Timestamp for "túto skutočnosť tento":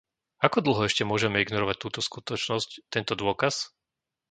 1.83-3.13